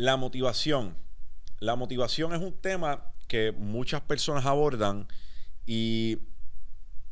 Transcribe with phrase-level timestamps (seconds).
[0.00, 0.96] La motivación.
[1.58, 5.06] La motivación es un tema que muchas personas abordan
[5.66, 6.20] y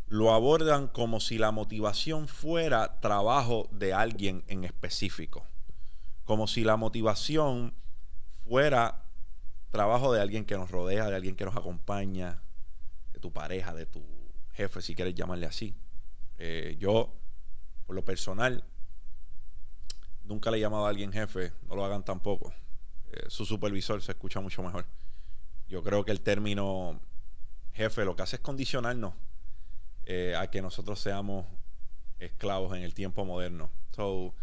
[0.06, 5.46] lo abordan como si la motivación fuera trabajo de alguien en específico.
[6.24, 7.74] Como si la motivación
[8.46, 9.04] fuera
[9.70, 12.40] trabajo de alguien que nos rodea, de alguien que nos acompaña,
[13.12, 14.02] de tu pareja, de tu
[14.52, 15.76] jefe, si quieres llamarle así.
[16.38, 17.14] Eh, yo,
[17.84, 18.64] por lo personal,
[20.24, 22.54] nunca le he llamado a alguien jefe, no lo hagan tampoco.
[23.12, 24.86] Eh, su supervisor se escucha mucho mejor.
[25.68, 27.00] Yo creo que el término
[27.72, 29.14] jefe lo que hace es condicionarnos
[30.04, 31.46] eh, a que nosotros seamos
[32.18, 33.70] esclavos en el tiempo moderno.
[33.94, 34.34] So,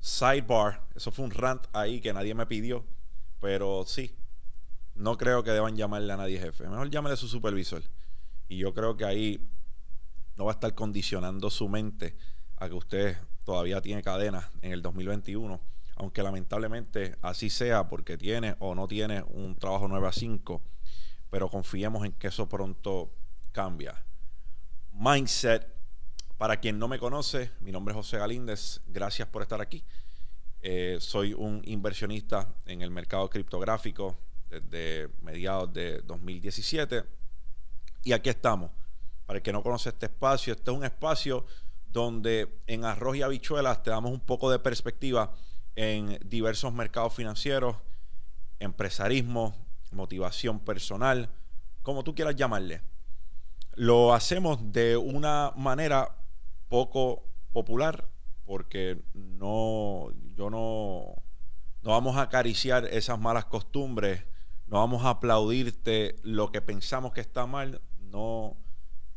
[0.00, 2.84] sidebar, eso fue un rant ahí que nadie me pidió,
[3.40, 4.14] pero sí,
[4.94, 6.68] no creo que deban llamarle a nadie jefe.
[6.68, 7.82] Mejor llámale a su supervisor.
[8.48, 9.48] Y yo creo que ahí
[10.36, 12.16] no va a estar condicionando su mente
[12.56, 15.60] a que usted todavía tiene cadenas en el 2021,
[16.00, 20.62] aunque lamentablemente así sea porque tiene o no tiene un trabajo 9 a 5,
[21.28, 23.12] pero confiemos en que eso pronto
[23.52, 24.02] cambia.
[24.92, 25.68] Mindset.
[26.38, 28.80] Para quien no me conoce, mi nombre es José Galíndez.
[28.86, 29.84] Gracias por estar aquí.
[30.62, 34.16] Eh, soy un inversionista en el mercado criptográfico
[34.48, 37.04] desde mediados de 2017.
[38.04, 38.70] Y aquí estamos.
[39.26, 41.44] Para el que no conoce este espacio, este es un espacio
[41.92, 45.34] donde en arroz y habichuelas te damos un poco de perspectiva
[45.76, 47.76] en diversos mercados financieros,
[48.58, 49.54] empresarismo,
[49.92, 51.30] motivación personal,
[51.82, 52.82] como tú quieras llamarle
[53.80, 56.16] lo hacemos de una manera
[56.68, 58.08] poco popular
[58.44, 61.14] porque no, yo no,
[61.82, 64.24] no vamos a acariciar esas malas costumbres,
[64.66, 68.56] no vamos a aplaudirte lo que pensamos que está mal, no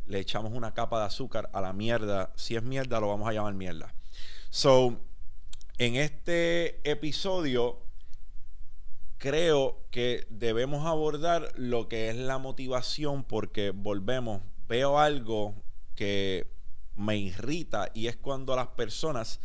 [0.06, 2.32] le echamos una capa de azúcar a la mierda.
[2.36, 3.94] Si es mierda, lo vamos a llamar mierda.
[4.50, 5.00] So,
[5.78, 7.80] en este episodio
[9.18, 15.56] creo que debemos abordar lo que es la motivación porque volvemos, veo algo
[15.96, 16.52] que
[16.96, 19.40] me irrita y es cuando las personas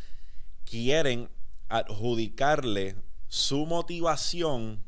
[0.65, 1.31] quieren
[1.69, 2.97] adjudicarle
[3.29, 4.85] su motivación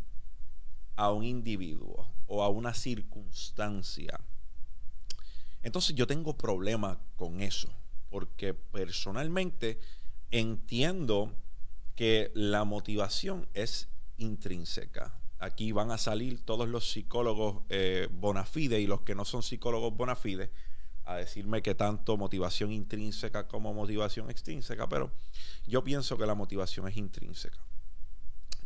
[0.96, 4.20] a un individuo o a una circunstancia.
[5.62, 7.68] Entonces yo tengo problema con eso,
[8.08, 9.78] porque personalmente
[10.30, 11.32] entiendo
[11.94, 15.14] que la motivación es intrínseca.
[15.38, 19.42] Aquí van a salir todos los psicólogos eh, bona fide y los que no son
[19.42, 20.50] psicólogos bona fide
[21.04, 25.12] a decirme que tanto motivación intrínseca como motivación extrínseca, pero
[25.66, 27.58] yo pienso que la motivación es intrínseca.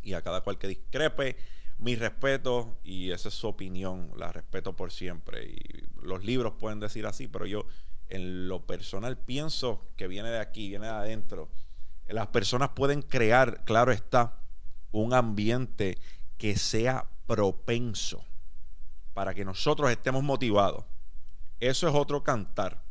[0.02, 1.36] Y a cada cual que discrepe,
[1.78, 5.46] mi respeto y esa es su opinión, la respeto por siempre.
[5.46, 7.66] Y los libros pueden decir así, pero yo
[8.08, 11.50] en lo personal pienso que viene de aquí, viene de adentro.
[12.06, 14.38] Las personas pueden crear, claro está,
[14.92, 15.98] un ambiente
[16.38, 18.24] que sea propenso
[19.14, 20.84] para que nosotros estemos motivados.
[21.60, 22.82] Eso es otro cantar.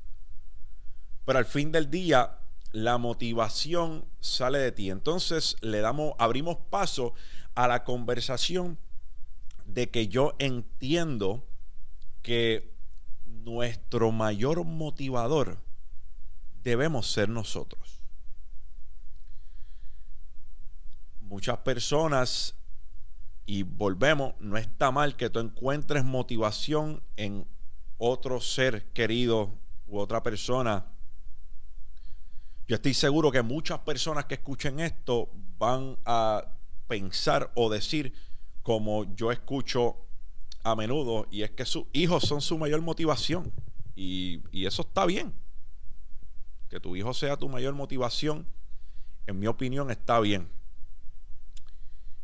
[1.25, 2.39] Pero al fin del día,
[2.71, 4.89] la motivación sale de ti.
[4.89, 7.13] Entonces le damos, abrimos paso
[7.55, 8.79] a la conversación
[9.65, 11.45] de que yo entiendo
[12.21, 12.72] que
[13.43, 15.59] nuestro mayor motivador
[16.63, 18.03] debemos ser nosotros.
[21.33, 22.53] muchas personas,
[23.47, 27.47] y volvemos, no está mal que tú encuentres motivación en
[27.97, 30.85] otro ser querido u otra persona.
[32.67, 36.45] Yo estoy seguro que muchas personas que escuchen esto van a
[36.87, 38.13] pensar o decir
[38.61, 40.02] como yo escucho
[40.63, 43.51] a menudo, y es que sus hijos son su mayor motivación.
[43.95, 45.33] Y, y eso está bien.
[46.69, 48.47] Que tu hijo sea tu mayor motivación,
[49.27, 50.49] en mi opinión, está bien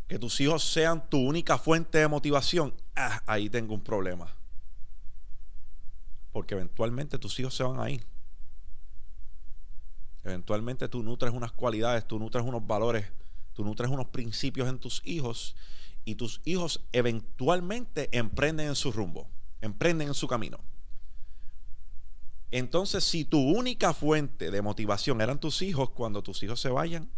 [0.09, 4.35] que tus hijos sean tu única fuente de motivación, ah, ahí tengo un problema.
[6.31, 8.03] Porque eventualmente tus hijos se van a ir.
[10.23, 13.05] Eventualmente tú nutres unas cualidades, tú nutres unos valores,
[13.53, 15.55] tú nutres unos principios en tus hijos
[16.09, 19.29] y tus hijos eventualmente emprenden en su rumbo,
[19.61, 20.59] emprenden en su camino.
[22.49, 27.11] Entonces, si tu única fuente de motivación eran tus hijos, cuando tus hijos se vayan,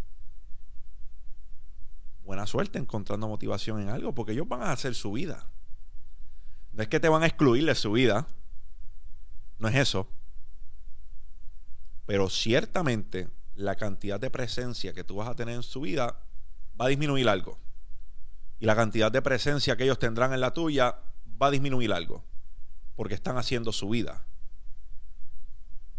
[2.25, 5.49] buena suerte encontrando motivación en algo, porque ellos van a hacer su vida.
[6.73, 8.27] No es que te van a excluir de su vida,
[9.57, 10.09] no es eso.
[12.05, 16.19] Pero ciertamente la cantidad de presencia que tú vas a tener en su vida
[16.79, 17.57] va a disminuir algo.
[18.61, 20.99] Y la cantidad de presencia que ellos tendrán en la tuya
[21.41, 22.23] va a disminuir algo.
[22.95, 24.23] Porque están haciendo su vida.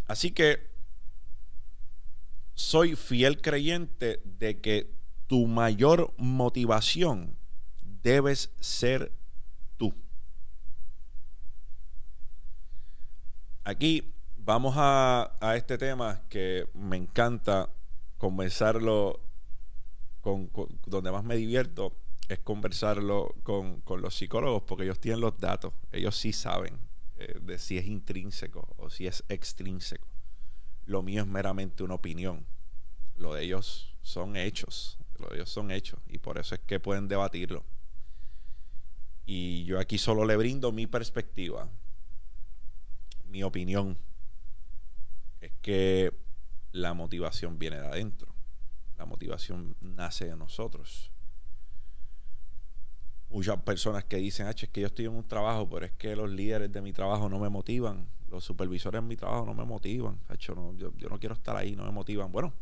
[0.07, 0.71] Así que
[2.55, 4.95] soy fiel creyente de que
[5.27, 7.37] tu mayor motivación
[7.81, 9.13] debes ser
[9.77, 9.93] tú.
[13.65, 17.71] Aquí vamos a, este tema que me encanta
[18.19, 19.21] conversarlo
[20.21, 20.49] con,
[20.87, 21.97] donde más me divierto
[22.33, 26.79] es conversarlo con, con, los psicólogos porque ellos tienen los datos, ellos sí saben
[27.17, 30.09] eh, de si es intrínseco o si es extrínseco.
[30.85, 32.47] Lo mío es meramente una opinión,
[33.17, 36.81] lo de ellos son hechos, lo de ellos son hechos y por eso es que
[36.81, 37.65] pueden debatirlo.
[39.25, 41.71] Y yo aquí solo le brindo mi perspectiva,
[43.27, 43.97] mi opinión,
[45.41, 46.13] es que
[46.73, 48.35] la motivación viene de adentro.
[48.99, 51.12] La motivación nace de nosotros.
[53.33, 56.31] Muchas personas que dicen, es que yo estoy en un trabajo, pero es que los
[56.31, 60.21] líderes de mi trabajo no me motivan, los supervisores en mi trabajo no me motivan,
[60.39, 62.31] yo, yo no quiero estar ahí, no me motivan.
[62.31, 62.53] Bueno,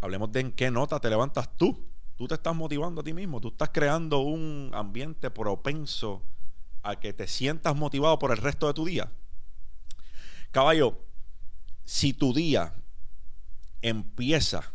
[0.00, 1.88] hablemos de en qué nota te levantas tú.
[2.16, 6.20] Tú te estás motivando a ti mismo, tú estás creando un ambiente propenso
[6.82, 9.10] a que te sientas motivado por el resto de tu día.
[10.50, 10.98] Caballo,
[11.84, 12.74] si tu día
[13.80, 14.72] empieza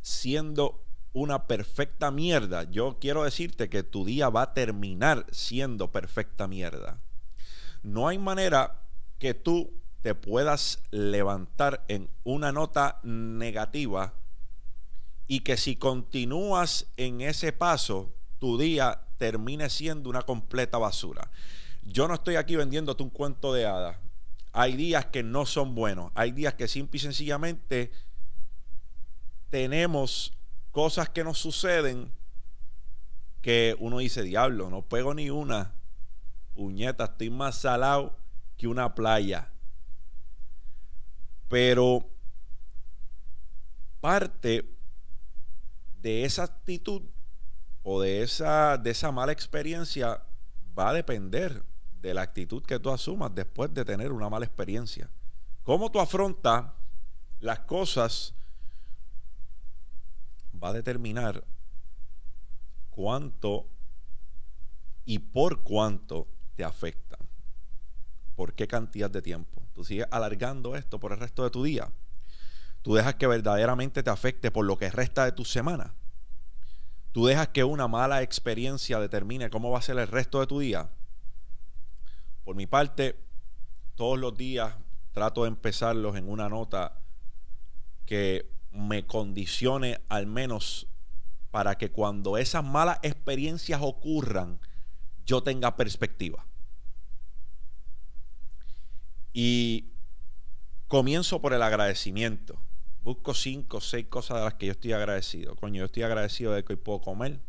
[0.00, 6.46] siendo una perfecta mierda, yo quiero decirte que tu día va a terminar siendo perfecta
[6.46, 7.00] mierda.
[7.82, 8.82] No hay manera
[9.18, 9.72] que tú
[10.02, 14.14] te puedas levantar en una nota negativa
[15.26, 21.30] y que si continúas en ese paso, tu día termine siendo una completa basura.
[21.82, 23.96] Yo no estoy aquí vendiéndote un cuento de hadas.
[24.52, 26.10] Hay días que no son buenos.
[26.14, 27.92] Hay días que simple y sencillamente
[29.50, 30.32] tenemos
[30.70, 32.12] cosas que nos suceden
[33.42, 35.72] que uno dice, diablo, no pego ni una.
[36.54, 38.16] Puñeta, estoy más salado
[38.56, 39.50] que una playa.
[41.48, 42.06] Pero
[44.00, 44.76] parte
[46.00, 47.02] de esa actitud
[47.82, 50.22] o de esa, de esa mala experiencia
[50.78, 51.64] va a depender
[52.00, 55.10] de la actitud que tú asumas después de tener una mala experiencia.
[55.62, 56.66] Cómo tú afrontas
[57.40, 58.34] las cosas
[60.62, 61.44] va a determinar
[62.90, 63.68] cuánto
[65.04, 67.20] y por cuánto te afectan.
[68.36, 69.62] ¿Por qué cantidad de tiempo?
[69.74, 71.90] Tú sigues alargando esto por el resto de tu día.
[72.82, 75.94] Tú dejas que verdaderamente te afecte por lo que resta de tu semana.
[77.12, 80.60] Tú dejas que una mala experiencia determine cómo va a ser el resto de tu
[80.60, 80.90] día.
[82.44, 83.20] Por mi parte,
[83.96, 84.74] todos los días
[85.12, 86.98] trato de empezarlos en una nota
[88.06, 90.86] que me condicione al menos
[91.50, 94.60] para que cuando esas malas experiencias ocurran,
[95.26, 96.46] yo tenga perspectiva.
[99.32, 99.92] Y
[100.88, 102.58] comienzo por el agradecimiento.
[103.02, 105.56] Busco cinco o seis cosas de las que yo estoy agradecido.
[105.56, 107.40] Coño, yo estoy agradecido de que hoy puedo comer.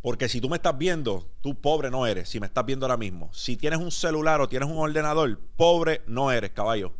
[0.00, 2.96] Porque si tú me estás viendo, tú pobre no eres, si me estás viendo ahora
[2.96, 3.28] mismo.
[3.32, 6.94] Si tienes un celular o tienes un ordenador, pobre no eres, caballo.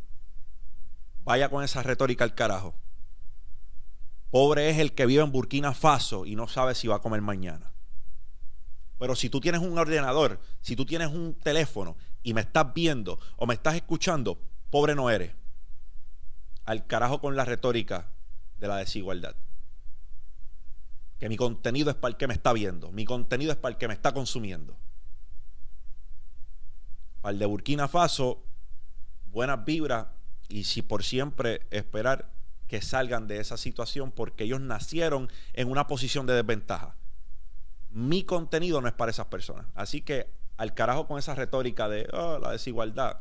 [1.26, 2.74] Vaya con esa retórica al carajo.
[4.30, 7.20] Pobre es el que vive en Burkina Faso y no sabe si va a comer
[7.20, 7.72] mañana.
[8.98, 13.18] Pero si tú tienes un ordenador, si tú tienes un teléfono y me estás viendo
[13.36, 14.38] o me estás escuchando,
[14.70, 15.34] pobre no eres.
[16.64, 18.08] Al carajo con la retórica
[18.58, 19.36] de la desigualdad
[21.18, 23.78] que mi contenido es para el que me está viendo, mi contenido es para el
[23.78, 24.76] que me está consumiendo.
[27.20, 28.44] Para el de Burkina Faso,
[29.30, 30.06] buenas vibras
[30.48, 32.30] y si por siempre esperar
[32.68, 36.96] que salgan de esa situación porque ellos nacieron en una posición de desventaja.
[37.90, 39.66] Mi contenido no es para esas personas.
[39.74, 43.20] Así que al carajo con esa retórica de oh, la desigualdad.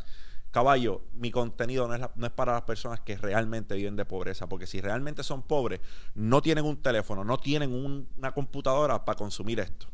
[0.51, 4.79] Caballo, mi contenido no es, para las personas que realmente viven de pobreza, porque si
[4.79, 5.81] realmente son pobres,
[6.13, 9.87] no tienen un teléfono, no tienen una computadora para consumir esto.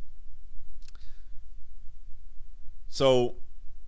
[2.90, 3.38] So,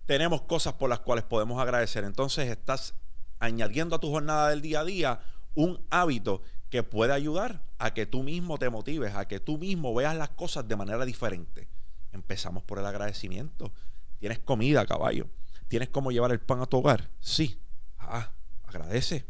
[0.06, 2.02] tenemos cosas por las cuales podemos agradecer.
[2.02, 2.94] Entonces, estás
[3.38, 5.20] añadiendo a tu jornada del día a día
[5.54, 9.94] un hábito que puede ayudar a que tú mismo te motives, a que tú mismo
[9.94, 11.68] veas las cosas de manera diferente.
[12.12, 13.72] Empezamos por el agradecimiento.
[14.18, 15.28] Tienes comida, caballo
[15.68, 17.10] ¿Tienes cómo llevar el pan a tu hogar?
[17.20, 17.60] Sí.
[17.98, 18.32] Ah,
[18.64, 19.24] agradece.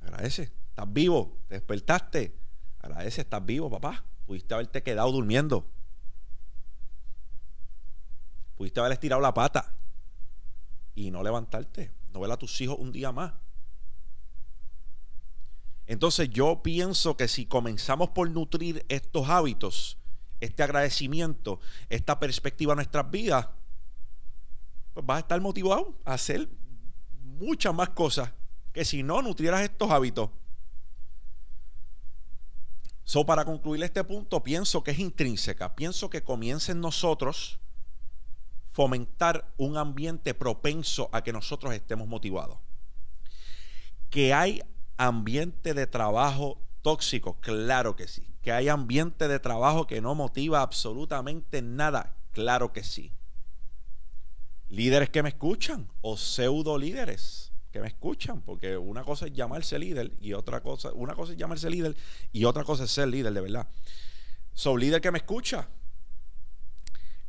[0.00, 0.52] Agradece.
[0.70, 1.38] Estás vivo.
[1.48, 2.34] Te despertaste.
[2.80, 4.04] Agradece, estás vivo, papá.
[4.26, 5.68] Pudiste haberte quedado durmiendo.
[8.56, 9.74] Pudiste haber estirado la pata
[10.94, 11.92] y no levantarte.
[12.12, 13.32] No ver a tus hijos un día más.
[15.86, 19.98] Entonces yo pienso que si comenzamos por nutrir estos hábitos,
[20.40, 23.48] este agradecimiento, esta perspectiva en nuestras vidas,
[24.94, 26.48] pues vas a estar motivado a hacer
[27.22, 28.32] muchas más cosas
[28.72, 30.30] que si no nutrieras estos hábitos.
[33.04, 35.74] So, para concluir este punto, pienso que es intrínseca.
[35.74, 37.58] Pienso que comience en nosotros
[38.72, 42.58] fomentar un ambiente propenso a que nosotros estemos motivados.
[44.10, 44.62] Que hay
[44.96, 48.26] ambiente de trabajo tóxico, claro que sí.
[48.42, 53.12] Que hay ambiente de trabajo que no motiva absolutamente nada, claro que sí.
[54.68, 59.78] Líderes que me escuchan o pseudo líderes que me escuchan, porque una cosa es llamarse
[59.78, 61.96] líder y otra cosa, una cosa es llamarse líder
[62.30, 63.66] y otra cosa es ser líder de verdad.
[64.52, 65.68] So, líder que me escucha,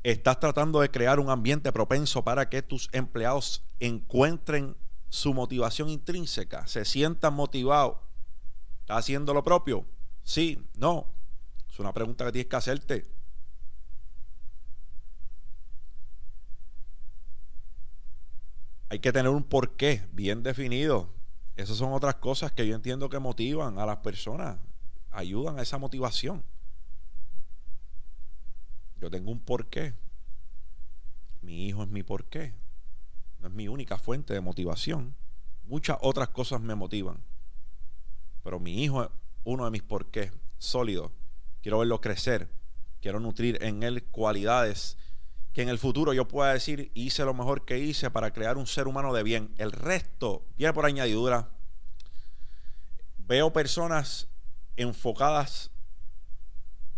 [0.03, 4.75] estás tratando de crear un ambiente propenso para que tus empleados encuentren
[5.09, 7.97] su motivación intrínseca, se sientan motivados.
[8.81, 9.85] ¿Estás haciendo lo propio?
[10.23, 11.07] Sí, no.
[11.69, 13.13] Es una pregunta que tienes que hacerte.
[18.93, 21.09] hay que tener un porqué bien definido.
[21.55, 24.59] Esas son otras cosas que yo entiendo que motivan a las personas,
[25.09, 26.43] ayudan a esa motivación.
[29.03, 29.93] Yo tengo un porqué.
[31.41, 32.53] Mi hijo es mi porqué.
[33.39, 35.13] No es mi única fuente de motivación.
[35.65, 37.21] Muchas otras cosas me motivan.
[38.43, 39.09] Pero mi hijo es
[39.43, 41.11] uno de mis porqués sólidos.
[41.61, 42.49] Quiero verlo crecer.
[43.01, 44.97] Quiero nutrir en él cualidades
[45.51, 48.67] que en el futuro yo pueda decir, hice lo mejor que hice para crear un
[48.67, 49.53] ser humano de bien.
[49.57, 51.49] El resto viene por añadidura.
[53.17, 54.29] Veo personas
[54.77, 55.72] enfocadas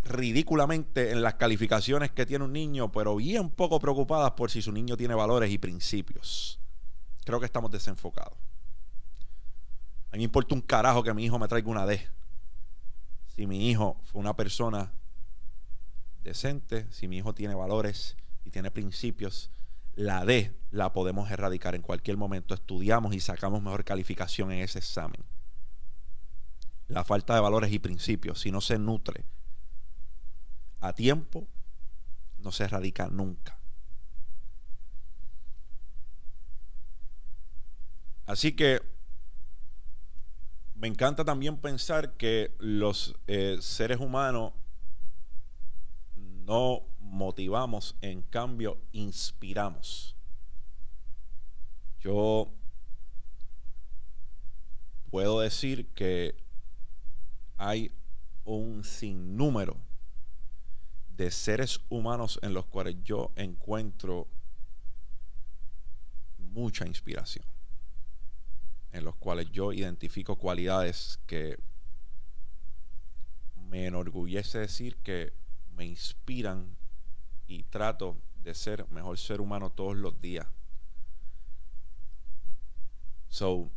[0.05, 4.71] ridículamente en las calificaciones que tiene un niño, pero bien poco preocupadas por si su
[4.71, 6.59] niño tiene valores y principios.
[7.25, 8.37] Creo que estamos desenfocados.
[10.11, 12.07] A mí me importa un carajo que mi hijo me traiga una D.
[13.35, 14.93] Si mi hijo fue una persona
[16.23, 19.49] decente, si mi hijo tiene valores, y tiene principios,
[19.95, 22.53] la D la podemos erradicar en cualquier momento.
[22.53, 25.23] Estudiamos y sacamos mejor calificación en ese examen.
[26.87, 29.25] La falta de valores y principios, si no se nutre
[30.87, 31.47] a tiempo,
[32.37, 33.57] no se erradica nunca.
[38.25, 38.81] Así que
[40.75, 44.53] me encanta también pensar que los eh, seres humanos
[46.15, 50.15] no motivamos, en cambio inspiramos.
[51.99, 52.51] Yo
[55.09, 56.35] puedo decir que
[57.57, 57.91] hay
[58.43, 59.77] un sinnúmero
[61.15, 64.27] de seres humanos en los cuales yo encuentro
[66.37, 67.45] mucha inspiración,
[68.91, 71.57] en los cuales yo identifico cualidades que
[73.69, 75.33] me enorgullece decir que
[75.75, 76.75] me inspiran
[77.47, 80.47] y trato de ser mejor ser humano todos los días.
[83.27, 83.69] So,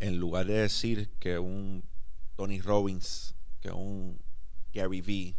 [0.00, 1.84] en lugar de decir que un
[2.36, 4.20] Tony Robbins, que un
[4.72, 5.36] Gary Vee,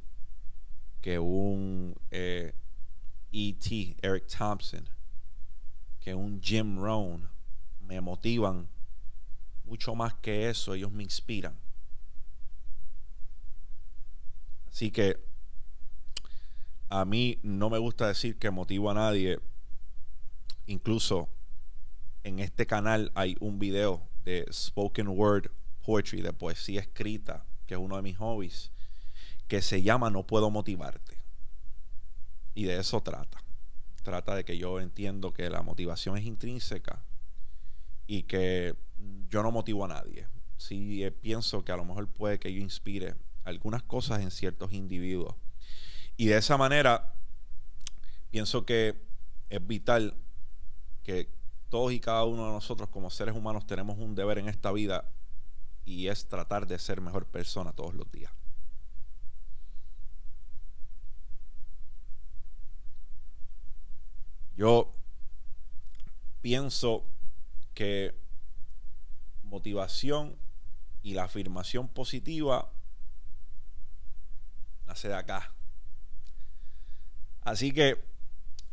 [1.02, 2.54] que un E.T., eh,
[3.32, 4.88] e Eric Thompson,
[6.00, 7.30] que un Jim Rohn,
[7.82, 8.68] me motivan
[9.66, 11.56] mucho más que eso, ellos me inspiran.
[14.70, 15.20] Así que
[16.90, 19.40] a mí no me gusta decir que motivo a nadie.
[20.68, 21.30] Incluso
[22.24, 25.52] en este canal hay un video de spoken word
[25.84, 28.72] poetry, de poesía escrita, que es uno de mis hobbies,
[29.52, 31.18] que se llama No puedo motivarte.
[32.56, 33.44] Y de eso trata.
[34.02, 37.04] Trata de que yo entiendo que la motivación es intrínseca
[38.08, 38.78] y que
[39.28, 40.26] yo no motivo a nadie.
[40.56, 44.72] Sí eh, pienso que a lo mejor puede que yo inspire algunas cosas en ciertos
[44.72, 45.36] individuos
[46.16, 47.14] y de esa manera,
[48.30, 49.02] pienso que
[49.50, 50.16] es vital
[51.04, 51.30] que
[51.68, 55.12] todos y cada uno de nosotros como seres humanos tenemos un deber en esta vida
[55.84, 58.32] y es tratar de ser mejor persona todos los días.
[64.56, 64.94] Yo
[66.42, 67.06] pienso
[67.74, 68.16] que
[69.44, 70.36] motivación
[71.04, 72.72] y la afirmación positiva
[74.86, 75.54] nace de acá,
[77.44, 78.04] Así que,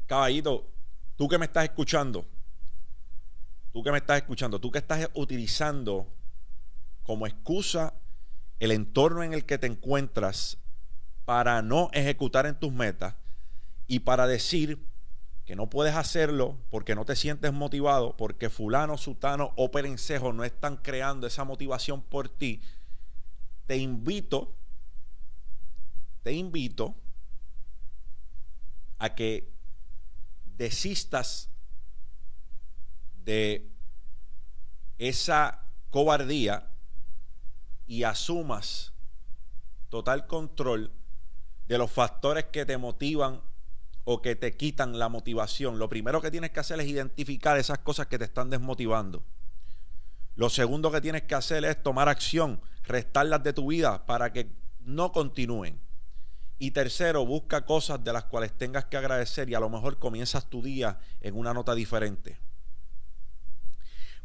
[0.07, 0.71] caballito,
[1.17, 2.27] tú que me estás escuchando,
[3.73, 6.07] tú que me estás escuchando, tú que estás utilizando
[7.03, 7.95] como excusa
[8.61, 10.59] el entorno en el que te encuentras
[11.25, 13.15] para no ejecutar en tus metas
[13.87, 14.87] y para decir
[15.49, 20.45] que no puedes hacerlo porque no te sientes motivado, porque fulano, sutano o perencejo no
[20.45, 22.61] están creando esa motivación por ti,
[23.67, 24.55] te invito,
[26.23, 26.95] te invito
[28.99, 29.51] a que
[30.45, 31.49] desistas
[33.25, 33.71] de
[34.99, 36.69] esa cobardía
[37.87, 38.93] y asumas
[39.89, 40.93] total control
[41.69, 43.48] de los factores que te motivan
[44.11, 45.79] o que te quitan la motivación.
[45.79, 49.23] Lo primero que tienes que hacer es identificar esas cosas que te están desmotivando.
[50.35, 54.51] Lo segundo que tienes que hacer es tomar acción, restarlas de tu vida para que
[54.81, 55.79] no continúen.
[56.59, 60.49] Y tercero, busca cosas de las cuales tengas que agradecer y a lo mejor comienzas
[60.49, 62.39] tu día en una nota diferente.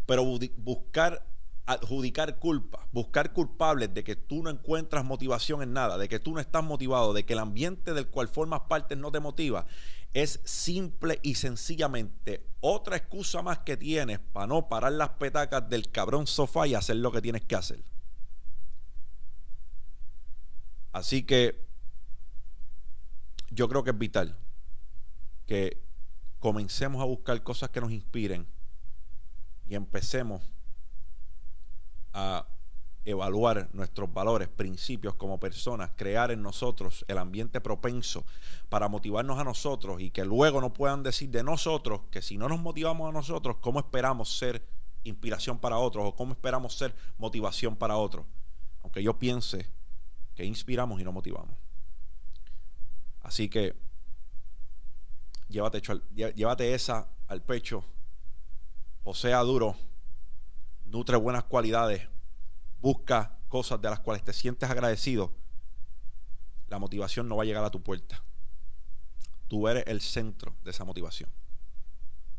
[0.05, 0.23] Pero
[0.55, 1.25] buscar
[1.65, 6.33] adjudicar culpa, buscar culpables de que tú no encuentras motivación en nada, de que tú
[6.33, 9.65] no estás motivado, de que el ambiente del cual formas parte no te motiva,
[10.13, 15.89] es simple y sencillamente otra excusa más que tienes para no parar las petacas del
[15.89, 17.83] cabrón sofá y hacer lo que tienes que hacer.
[20.91, 21.65] Así que
[23.49, 24.37] yo creo que es vital
[25.47, 25.81] que
[26.39, 28.47] comencemos a buscar cosas que nos inspiren
[29.67, 30.43] y empecemos
[32.13, 32.47] a
[33.05, 38.25] evaluar nuestros valores, principios como personas, crear en nosotros el ambiente propenso
[38.69, 42.47] para motivarnos a nosotros y que luego no puedan decir de nosotros que si no
[42.47, 44.65] nos motivamos a nosotros, ¿cómo esperamos ser
[45.03, 48.25] inspiración para otros o cómo esperamos ser motivación para otros?
[48.83, 49.69] Aunque yo piense
[50.35, 51.57] que inspiramos y no motivamos.
[53.21, 53.75] Así que
[55.49, 55.81] llévate,
[56.13, 57.83] llévate esa al pecho,
[59.03, 59.75] o sea duro
[60.93, 62.07] nutre buenas cualidades,
[62.79, 65.33] busca cosas de las cuales te sientes agradecido,
[66.67, 68.23] la motivación no va a llegar a tu puerta.
[69.47, 71.31] Tú eres el centro de esa motivación.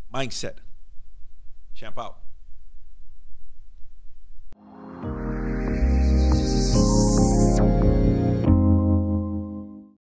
[0.09, 0.63] Mindset.
[1.75, 1.99] Champ